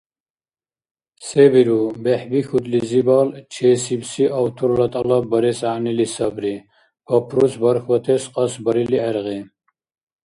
Се 1.27 1.43
биру, 1.53 1.75
бехӀбихьудлизибал 2.03 3.27
чесибси 3.53 4.25
авторла 4.39 4.87
тӀалаб 4.93 5.23
барес 5.31 5.59
гӀягӀнили 5.63 6.05
сабри, 6.15 6.55
папрус 7.07 7.53
бархьбатес 7.63 8.23
кьас 8.33 8.53
барили 8.65 8.97
гӀергъи. 9.03 9.39